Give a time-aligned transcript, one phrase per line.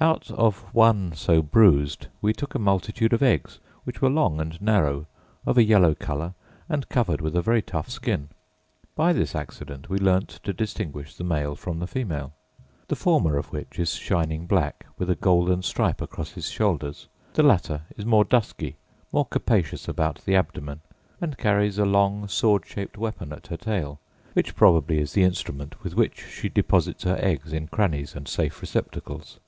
[0.00, 4.60] Out of one so bruised we took a multitude of eggs, which were long and
[4.60, 5.06] narrow,
[5.46, 6.34] of a yellow colour,
[6.68, 8.28] and covered with a very tough skin.
[8.96, 12.32] By this accident we learned to distinguish the male from the female;
[12.88, 17.44] the former of which is shining black, with a golden stripe across his shoulders; the
[17.44, 18.74] latter is more dusky,
[19.12, 20.80] more capacious about the abdomen,
[21.20, 24.00] and carries a long sword shaped weapon at her tail,
[24.32, 28.60] which probably is the instrument with which she deposits her eggs in crannies and safe
[28.60, 29.38] receptacles.